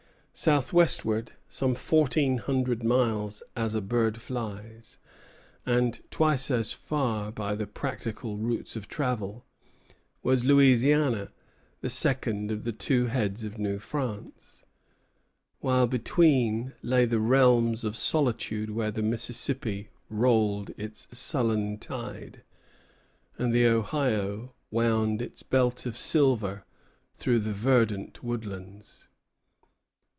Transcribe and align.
Southwestward, 0.33 1.33
some 1.49 1.75
fourteen 1.75 2.37
hundred 2.37 2.81
miles 2.85 3.43
as 3.55 3.75
a 3.75 3.81
bird 3.81 4.17
flies, 4.19 4.97
and 5.67 5.99
twice 6.09 6.49
as 6.49 6.71
far 6.73 7.31
by 7.33 7.53
the 7.53 7.67
practicable 7.67 8.37
routes 8.37 8.77
of 8.77 8.87
travel, 8.87 9.45
was 10.23 10.45
Louisiana, 10.45 11.29
the 11.81 11.89
second 11.91 12.49
of 12.49 12.63
the 12.63 12.71
two 12.71 13.07
heads 13.07 13.43
of 13.43 13.59
New 13.59 13.77
France; 13.77 14.63
while 15.59 15.85
between 15.85 16.73
lay 16.81 17.03
the 17.03 17.19
realms 17.19 17.83
of 17.83 17.95
solitude 17.97 18.71
where 18.71 18.89
the 18.89 19.03
Mississippi 19.03 19.89
rolled 20.09 20.71
its 20.77 21.05
sullen 21.15 21.77
tide, 21.77 22.41
and 23.37 23.53
the 23.53 23.67
Ohio 23.67 24.55
wound 24.71 25.21
its 25.21 25.43
belt 25.43 25.85
of 25.85 25.95
silver 25.97 26.63
through 27.13 27.39
the 27.39 27.53
verdant 27.53 28.23
woodlands. 28.23 29.07